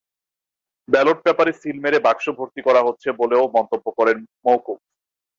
Ballot 0.87 1.17
পেপারে 1.25 1.51
seal 1.53 1.77
মেরে 1.83 1.99
বাক্স 2.05 2.25
ভর্তি 2.37 2.61
করা 2.67 2.81
হচ্ছে 2.87 3.09
বলেও 3.21 3.43
মন্তব্য 3.55 3.85
করেন 3.97 4.17
মওকুফ। 4.45 4.79